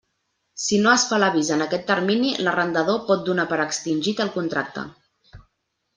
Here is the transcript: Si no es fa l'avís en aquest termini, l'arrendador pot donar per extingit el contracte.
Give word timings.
Si 0.61 0.79
no 0.85 0.93
es 0.99 1.03
fa 1.09 1.19
l'avís 1.23 1.51
en 1.57 1.61
aquest 1.65 1.85
termini, 1.91 2.33
l'arrendador 2.47 2.99
pot 3.11 3.23
donar 3.31 3.49
per 3.53 3.63
extingit 3.67 4.25
el 4.27 4.37
contracte. 4.39 4.87